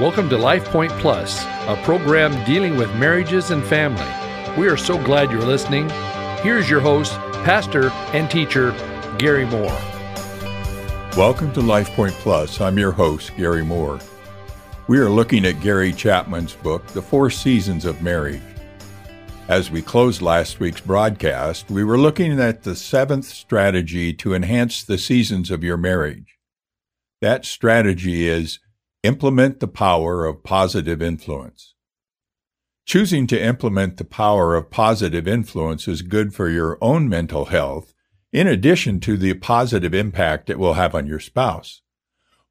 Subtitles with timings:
[0.00, 4.02] Welcome to Life Point Plus, a program dealing with marriages and family.
[4.58, 5.90] We are so glad you're listening.
[6.42, 7.12] Here's your host,
[7.44, 8.70] pastor and teacher,
[9.18, 9.78] Gary Moore.
[11.18, 12.62] Welcome to Life Point Plus.
[12.62, 13.98] I'm your host, Gary Moore.
[14.88, 18.40] We are looking at Gary Chapman's book, The Four Seasons of Marriage.
[19.48, 24.82] As we closed last week's broadcast, we were looking at the seventh strategy to enhance
[24.82, 26.38] the seasons of your marriage.
[27.20, 28.60] That strategy is
[29.02, 31.74] implement the power of positive influence.
[32.84, 37.94] Choosing to implement the power of positive influence is good for your own mental health,
[38.32, 41.82] in addition to the positive impact it will have on your spouse.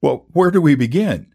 [0.00, 1.32] Well, where do we begin?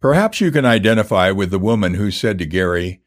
[0.00, 3.00] Perhaps you can identify with the woman who said to Gary,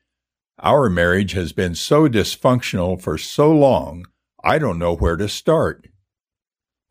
[0.60, 4.06] Our marriage has been so dysfunctional for so long,
[4.44, 5.88] I don't know where to start.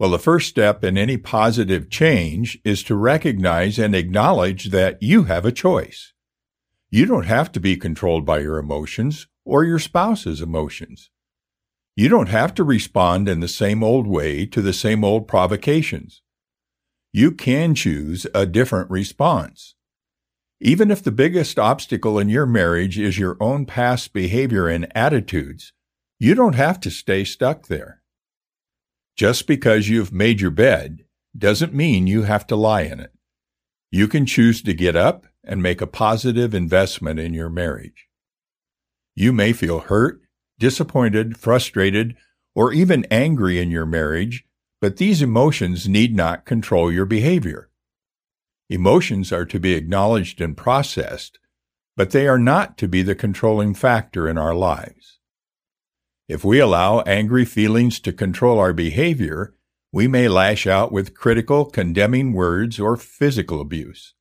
[0.00, 5.24] Well, the first step in any positive change is to recognize and acknowledge that you
[5.24, 6.14] have a choice.
[6.88, 11.10] You don't have to be controlled by your emotions or your spouse's emotions.
[11.96, 16.22] You don't have to respond in the same old way to the same old provocations.
[17.12, 19.74] You can choose a different response.
[20.62, 25.74] Even if the biggest obstacle in your marriage is your own past behavior and attitudes,
[26.18, 27.99] you don't have to stay stuck there.
[29.16, 31.04] Just because you've made your bed
[31.36, 33.12] doesn't mean you have to lie in it.
[33.90, 38.06] You can choose to get up and make a positive investment in your marriage.
[39.14, 40.20] You may feel hurt,
[40.58, 42.16] disappointed, frustrated,
[42.54, 44.44] or even angry in your marriage,
[44.80, 47.70] but these emotions need not control your behavior.
[48.68, 51.38] Emotions are to be acknowledged and processed,
[51.96, 55.19] but they are not to be the controlling factor in our lives.
[56.30, 59.52] If we allow angry feelings to control our behavior,
[59.90, 64.14] we may lash out with critical, condemning words or physical abuse.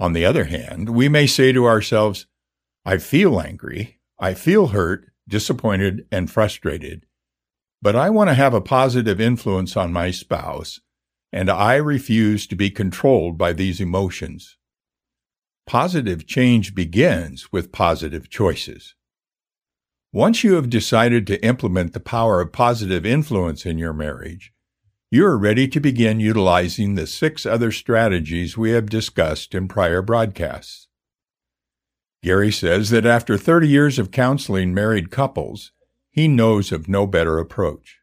[0.00, 2.24] On the other hand, we may say to ourselves,
[2.86, 7.04] I feel angry, I feel hurt, disappointed, and frustrated,
[7.82, 10.80] but I want to have a positive influence on my spouse,
[11.30, 14.56] and I refuse to be controlled by these emotions.
[15.66, 18.94] Positive change begins with positive choices.
[20.12, 24.54] Once you have decided to implement the power of positive influence in your marriage,
[25.10, 30.00] you are ready to begin utilizing the six other strategies we have discussed in prior
[30.00, 30.88] broadcasts.
[32.22, 35.72] Gary says that after 30 years of counseling married couples,
[36.10, 37.98] he knows of no better approach.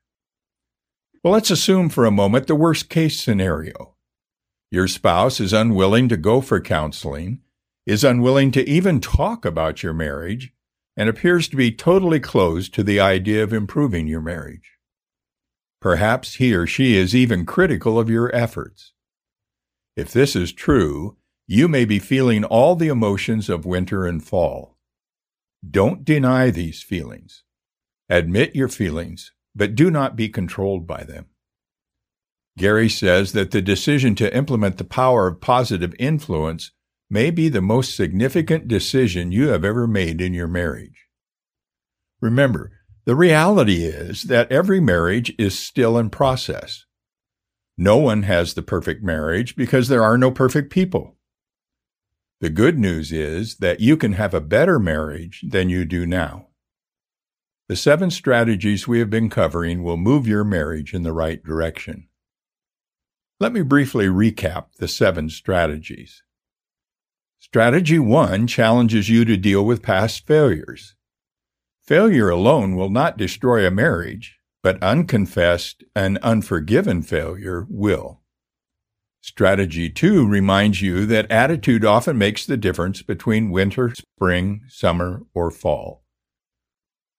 [1.23, 3.95] Well, let's assume for a moment the worst case scenario.
[4.69, 7.39] Your spouse is unwilling to go for counseling,
[7.87, 10.53] is unwilling to even talk about your marriage,
[10.97, 14.71] and appears to be totally closed to the idea of improving your marriage.
[15.81, 18.93] Perhaps he or she is even critical of your efforts.
[19.95, 21.17] If this is true,
[21.47, 24.77] you may be feeling all the emotions of winter and fall.
[25.69, 27.43] Don't deny these feelings.
[28.09, 31.27] Admit your feelings, but do not be controlled by them.
[32.57, 36.71] Gary says that the decision to implement the power of positive influence
[37.15, 41.05] may be the most significant decision you have ever made in your marriage.
[42.19, 42.73] Remember,
[43.05, 46.83] the reality is that every marriage is still in process.
[47.77, 51.15] No one has the perfect marriage because there are no perfect people.
[52.41, 56.49] The good news is that you can have a better marriage than you do now.
[57.69, 62.09] The seven strategies we have been covering will move your marriage in the right direction.
[63.39, 66.24] Let me briefly recap the seven strategies.
[67.45, 70.95] Strategy one challenges you to deal with past failures.
[71.83, 78.19] Failure alone will not destroy a marriage, but unconfessed and unforgiven failure will.
[79.21, 85.51] Strategy two reminds you that attitude often makes the difference between winter, spring, summer, or
[85.51, 86.03] fall.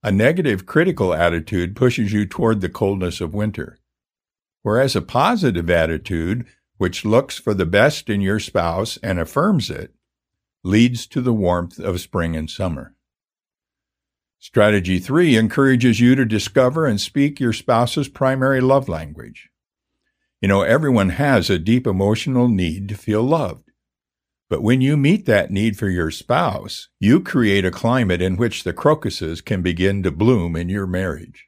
[0.02, 3.78] A negative critical attitude pushes you toward the coldness of winter,
[4.62, 6.46] whereas a positive attitude,
[6.78, 9.92] which looks for the best in your spouse and affirms it,
[10.66, 12.94] leads to the warmth of spring and summer.
[14.40, 19.48] Strategy three encourages you to discover and speak your spouse's primary love language.
[20.40, 23.70] You know, everyone has a deep emotional need to feel loved.
[24.50, 28.64] But when you meet that need for your spouse, you create a climate in which
[28.64, 31.46] the crocuses can begin to bloom in your marriage.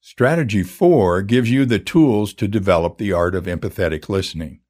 [0.00, 4.60] Strategy four gives you the tools to develop the art of empathetic listening.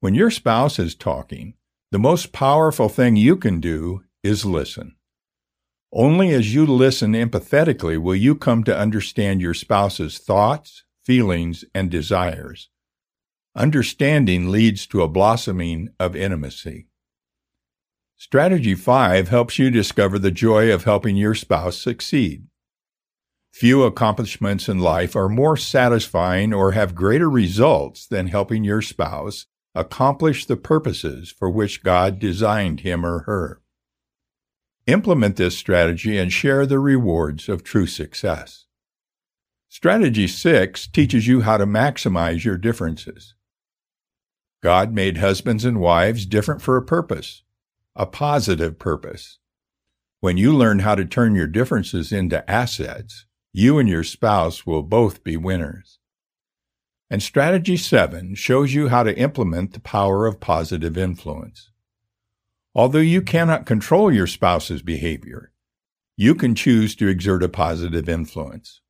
[0.00, 1.54] When your spouse is talking,
[1.92, 4.96] the most powerful thing you can do is listen.
[5.92, 11.90] Only as you listen empathetically will you come to understand your spouse's thoughts, feelings, and
[11.90, 12.70] desires.
[13.54, 16.86] understanding leads to a blossoming of intimacy.
[18.16, 22.46] Strategy 5 helps you discover the joy of helping your spouse succeed.
[23.52, 29.44] Few accomplishments in life are more satisfying or have greater results than helping your spouse
[29.74, 33.60] accomplish the purposes for which God designed him or her.
[34.86, 38.66] Implement this strategy and share the rewards of true success.
[39.68, 43.34] Strategy 6 teaches you how to maximize your differences.
[44.62, 47.42] God made husbands and wives different for a purpose,
[47.96, 49.38] a positive purpose.
[50.20, 54.82] When you learn how to turn your differences into assets, you and your spouse will
[54.82, 55.98] both be winners.
[57.12, 61.68] And strategy seven shows you how to implement the power of positive influence.
[62.74, 65.52] Although you cannot control your spouse's behavior,
[66.16, 68.80] you can choose to exert a positive influence.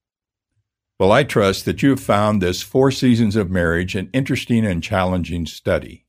[1.00, 4.84] Well, I trust that you have found this Four Seasons of Marriage an interesting and
[4.84, 6.06] challenging study.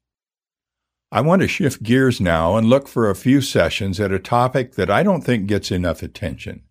[1.12, 4.75] I want to shift gears now and look for a few sessions at a topic
[4.75, 6.62] that I don't think gets enough attention.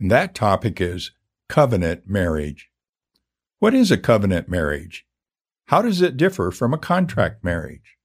[0.00, 1.10] And that topic is
[1.50, 2.70] covenant marriage.
[3.66, 5.06] What is a covenant marriage?
[5.66, 7.96] How does it differ from a contract marriage?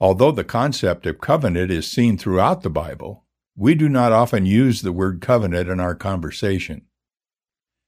[0.00, 4.80] Although the concept of covenant is seen throughout the Bible, we do not often use
[4.80, 6.86] the word covenant in our conversation.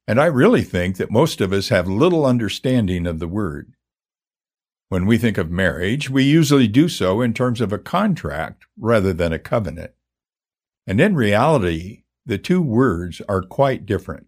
[0.07, 3.73] And I really think that most of us have little understanding of the word.
[4.91, 9.15] When we think of marriage, we usually do so in terms of a contract rather
[9.15, 9.93] than a covenant.
[10.87, 14.27] And in reality, the two words are quite different.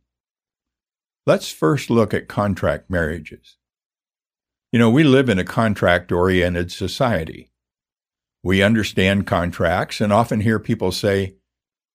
[1.26, 3.58] Let's first look at contract marriages.
[4.72, 7.52] You know, we live in a contract oriented society.
[8.43, 11.34] We understand contracts and often hear people say,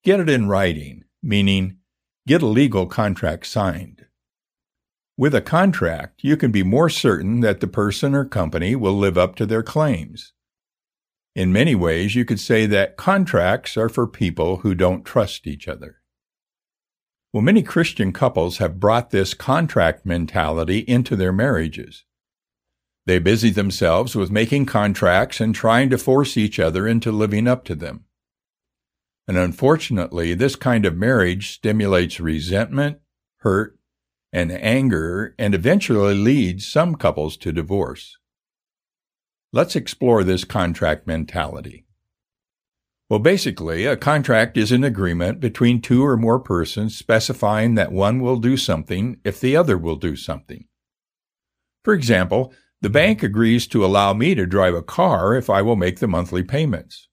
[0.04, 1.78] get it in writing, meaning
[2.28, 4.06] get a legal contract signed.
[5.18, 9.18] With a contract, you can be more certain that the person or company will live
[9.18, 10.34] up to their claims.
[11.36, 15.68] In many ways, you could say that contracts are for people who don't trust each
[15.68, 16.02] other.
[17.36, 22.06] Well, many Christian couples have brought this contract mentality into their marriages.
[23.06, 27.66] They busy themselves with making contracts and trying to force each other into living up
[27.66, 28.06] to them.
[29.28, 33.00] And unfortunately, this kind of marriage stimulates resentment,
[33.40, 33.78] hurt,
[34.32, 38.18] and anger and eventually leads some couples to divorce.
[39.52, 41.86] Let's explore this contract mentality.
[43.08, 48.20] Well, basically, a contract is an agreement between two or more persons specifying that one
[48.20, 50.66] will do something if the other will do something.
[51.84, 55.76] For example, the bank agrees to allow me to drive a car if I will
[55.76, 57.08] make the monthly payments.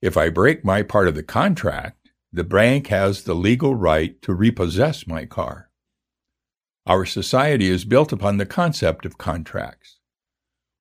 [0.00, 4.34] If I break my part of the contract, the bank has the legal right to
[4.34, 5.70] repossess my car.
[6.86, 10.00] Our society is built upon the concept of contracts.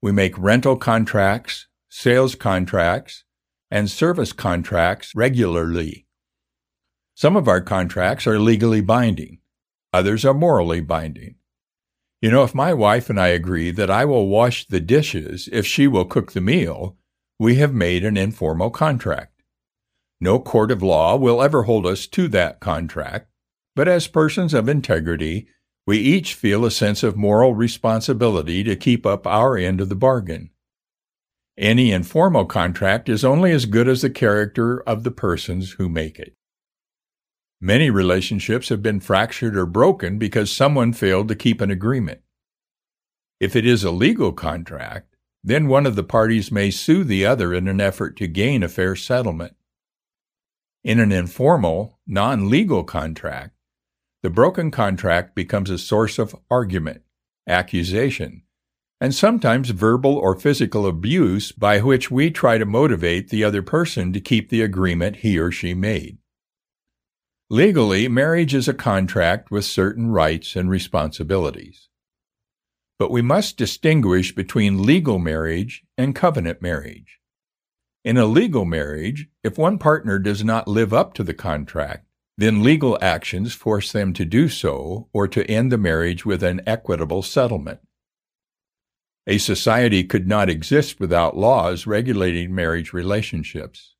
[0.01, 3.23] We make rental contracts, sales contracts,
[3.73, 6.05] and service contracts regularly.
[7.15, 9.39] Some of our contracts are legally binding,
[9.91, 11.37] others are morally binding.
[12.21, 15.65] You know, if my wife and I agree that I will wash the dishes if
[15.65, 16.97] she will cook the meal,
[17.39, 19.41] we have made an informal contract.
[20.21, 23.31] No court of law will ever hold us to that contract,
[23.75, 25.47] but as persons of integrity,
[25.87, 29.95] we each feel a sense of moral responsibility to keep up our end of the
[29.95, 30.51] bargain.
[31.57, 36.17] Any informal contract is only as good as the character of the persons who make
[36.19, 36.33] it.
[37.61, 42.21] Many relationships have been fractured or broken because someone failed to keep an agreement.
[43.39, 47.53] If it is a legal contract, then one of the parties may sue the other
[47.53, 49.55] in an effort to gain a fair settlement.
[50.83, 53.53] In an informal, non legal contract,
[54.23, 57.03] the broken contract becomes a source of argument,
[57.47, 58.43] accusation,
[59.03, 64.13] and sometimes verbal or physical abuse by which we try to motivate the other person
[64.13, 66.17] to keep the agreement he or she made.
[67.49, 71.89] Legally, marriage is a contract with certain rights and responsibilities.
[72.97, 77.19] But we must distinguish between legal marriage and covenant marriage.
[78.05, 82.07] In a legal marriage, if one partner does not live up to the contract,
[82.37, 86.61] then legal actions force them to do so or to end the marriage with an
[86.65, 87.81] equitable settlement.
[89.25, 93.95] A society could not exist without laws regulating marriage relationships.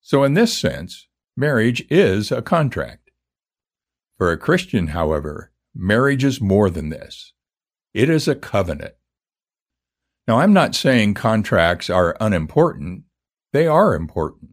[0.00, 1.06] So, in this sense,
[1.36, 3.12] marriage is a contract.
[4.18, 7.32] For a Christian, however, marriage is more than this.
[7.94, 8.94] It is a covenant.
[10.26, 13.04] Now, I'm not saying contracts are unimportant.
[13.52, 14.50] They are important.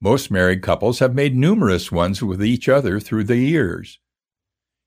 [0.00, 3.98] Most married couples have made numerous ones with each other through the years.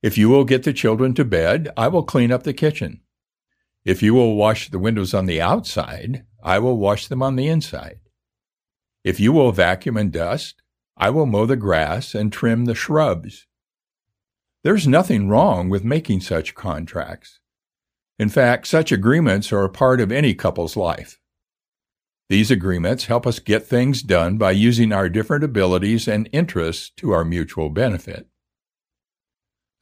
[0.01, 3.02] If you will get the children to bed, I will clean up the kitchen.
[3.85, 7.47] If you will wash the windows on the outside, I will wash them on the
[7.47, 7.99] inside.
[9.03, 10.61] If you will vacuum and dust,
[10.95, 13.45] I will mow the grass and trim the shrubs.
[14.63, 17.39] There's nothing wrong with making such contracts.
[18.17, 21.19] In fact, such agreements are a part of any couple's life.
[22.29, 27.11] These agreements help us get things done by using our different abilities and interests to
[27.11, 28.27] our mutual benefit.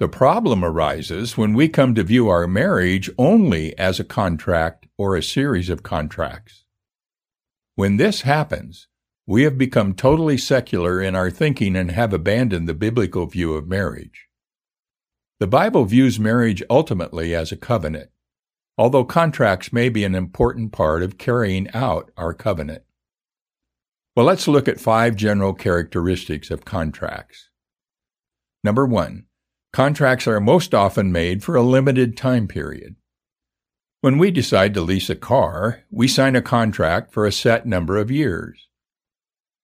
[0.02, 5.16] The problem arises when we come to view our marriage only as a contract or
[5.16, 6.64] a series of contracts.
[7.76, 8.88] When this happens,
[9.28, 13.68] we have become totally secular in our thinking and have abandoned the biblical view of
[13.68, 14.26] marriage.
[15.40, 18.10] The Bible views marriage ultimately as a covenant,
[18.80, 22.82] although contracts may be an important part of carrying out our covenant.
[24.16, 27.50] Well, let's look at five general characteristics of contracts.
[28.64, 29.28] Number one,
[29.74, 32.96] Contracts are most often made for a limited time period.
[34.02, 37.98] When we decide to lease a car, we sign a contract for a set number
[37.98, 38.68] of years.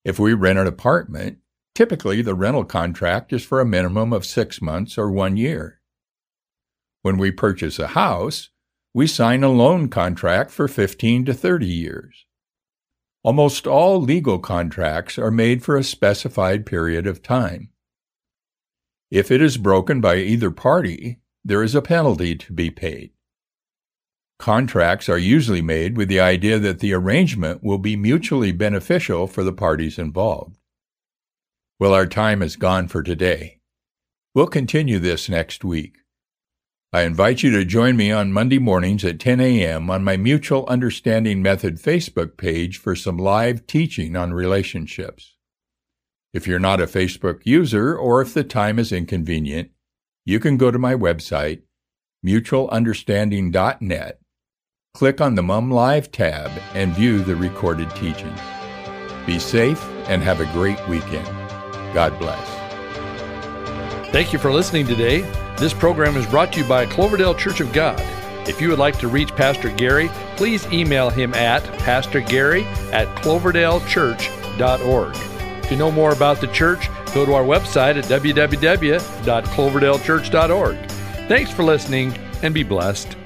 [0.06, 1.40] If we rent an apartment,
[1.76, 5.82] typically the rental contract is for a minimum of six months or one year.
[7.02, 8.50] When we purchase a house,
[8.94, 12.26] we sign a loan contract for 15 to 30 years.
[13.24, 17.72] Almost all legal contracts are made for a specified period of time.
[19.10, 23.12] If it is broken by either party, there is a penalty to be paid.
[24.38, 29.44] Contracts are usually made with the idea that the arrangement will be mutually beneficial for
[29.44, 30.58] the parties involved.
[31.80, 33.60] Well, our time is gone for today.
[34.36, 36.00] We'll continue this next week.
[36.92, 39.90] I invite you to join me on Monday mornings at 10 a.m.
[39.90, 45.37] on my Mutual Understanding Method Facebook page for some live teaching on relationships.
[46.38, 49.72] If you're not a Facebook user or if the time is inconvenient,
[50.24, 51.64] you can go to my website,
[52.24, 54.20] mutualunderstanding.net,
[54.94, 58.40] click on the Mum Live tab, and view the recorded teachings.
[59.26, 61.26] Be safe and have a great weekend.
[61.96, 62.48] God bless.
[64.12, 65.22] Thank you for listening today.
[65.58, 68.00] This program is brought to you by Cloverdale Church of God.
[68.48, 72.64] If you would like to reach Pastor Gary, please email him at pastorgary
[72.94, 75.37] at cloverdalechurch.org.
[75.70, 80.78] To know more about the church, go to our website at www.cloverdalechurch.org.
[81.28, 83.18] Thanks for listening and be blessed.